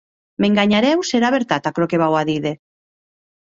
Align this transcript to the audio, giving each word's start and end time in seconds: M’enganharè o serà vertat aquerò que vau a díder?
M’enganharè 0.45 0.89
o 1.01 1.03
serà 1.09 1.31
vertat 1.37 1.71
aquerò 1.73 1.89
que 1.93 2.01
vau 2.05 2.19
a 2.23 2.25
díder? 2.33 2.57